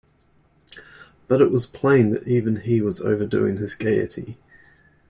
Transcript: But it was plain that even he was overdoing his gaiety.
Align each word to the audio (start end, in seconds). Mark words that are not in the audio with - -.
But 1.27 1.41
it 1.41 1.51
was 1.51 1.67
plain 1.67 2.09
that 2.09 2.27
even 2.27 2.55
he 2.61 2.81
was 2.81 3.01
overdoing 3.01 3.57
his 3.57 3.75
gaiety. 3.75 4.35